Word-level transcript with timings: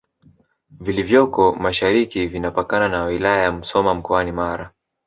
vilivyoko 0.79 1.55
mashariki 1.55 2.27
vikipakana 2.27 2.89
na 2.89 3.03
wilaya 3.03 3.43
ya 3.43 3.51
Musoma 3.51 3.93
mkoani 3.95 4.31
Mara 4.31 4.71